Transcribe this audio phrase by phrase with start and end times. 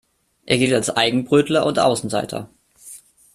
[0.47, 2.49] Er gilt als Eigenbrötler und Außenseiter.